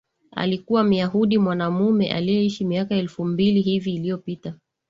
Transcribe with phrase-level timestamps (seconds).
[0.31, 4.53] alikuwa Myahudi mwanamume aliyeishi miaka elfu mbili hivi iliyopita